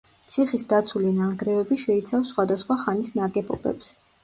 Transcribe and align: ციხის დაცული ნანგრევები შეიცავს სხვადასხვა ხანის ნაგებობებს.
ციხის 0.35 0.63
დაცული 0.71 1.11
ნანგრევები 1.17 1.77
შეიცავს 1.83 2.33
სხვადასხვა 2.35 2.81
ხანის 2.87 3.15
ნაგებობებს. 3.21 3.97